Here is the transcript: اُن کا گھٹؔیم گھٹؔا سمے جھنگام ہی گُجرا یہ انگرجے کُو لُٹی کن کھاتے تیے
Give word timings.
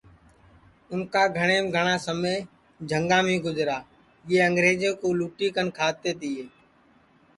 اُن 0.91 0.99
کا 1.13 1.23
گھٹؔیم 1.37 1.65
گھٹؔا 1.75 1.95
سمے 2.05 2.35
جھنگام 2.89 3.25
ہی 3.31 3.37
گُجرا 3.45 3.77
یہ 4.29 4.39
انگرجے 4.47 4.89
کُو 4.99 5.07
لُٹی 5.19 5.47
کن 5.55 5.67
کھاتے 5.77 6.11
تیے 6.19 6.43